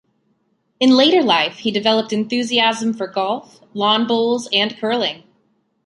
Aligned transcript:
In 0.79 0.97
later 0.97 1.21
life, 1.21 1.57
he 1.57 1.69
developed 1.69 2.11
enthusiasm 2.11 2.91
for 2.91 3.05
golf, 3.05 3.59
lawn 3.75 4.07
bowls 4.07 4.49
and 4.51 4.75
curling. 4.79 5.21